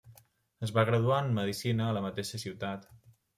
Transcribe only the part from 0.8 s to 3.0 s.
graduar en medicina a la mateixa ciutat.